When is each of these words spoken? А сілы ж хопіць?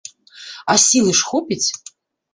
А 0.73 0.77
сілы 0.85 1.11
ж 1.19 1.31
хопіць? 1.33 1.63